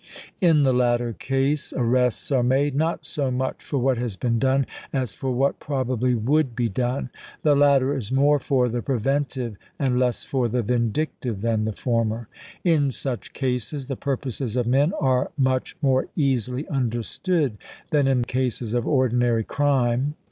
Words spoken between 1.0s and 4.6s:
case arrests are made, not so much for what has been